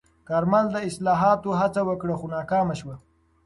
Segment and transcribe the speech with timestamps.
[0.29, 2.95] کارمل د اصلاحاتو هڅه وکړه، خو ناکامه شوه.